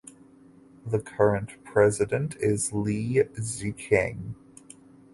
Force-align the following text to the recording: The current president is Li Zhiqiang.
The 0.83 0.99
current 0.99 1.63
president 1.63 2.35
is 2.37 2.73
Li 2.73 3.17
Zhiqiang. 3.35 4.33